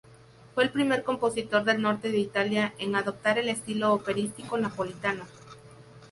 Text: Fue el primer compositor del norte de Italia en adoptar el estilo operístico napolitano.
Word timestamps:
Fue 0.55 0.63
el 0.63 0.71
primer 0.71 1.03
compositor 1.03 1.63
del 1.63 1.79
norte 1.79 2.09
de 2.09 2.17
Italia 2.17 2.73
en 2.79 2.95
adoptar 2.95 3.37
el 3.37 3.49
estilo 3.49 3.93
operístico 3.93 4.57
napolitano. 4.57 5.25